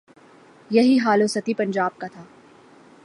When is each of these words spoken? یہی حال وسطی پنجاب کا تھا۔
یہی 0.71 0.97
حال 0.99 1.21
وسطی 1.21 1.53
پنجاب 1.53 1.97
کا 1.97 2.07
تھا۔ 2.07 2.23